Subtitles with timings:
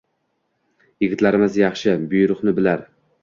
[1.03, 1.95] Yigitlarimiz yaxshi…
[2.15, 2.85] Buyruqni bilar…